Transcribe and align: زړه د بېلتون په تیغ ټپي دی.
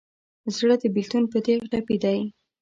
زړه 0.57 0.75
د 0.81 0.83
بېلتون 0.95 1.23
په 1.31 1.37
تیغ 1.45 1.61
ټپي 1.71 1.97
دی. 2.03 2.19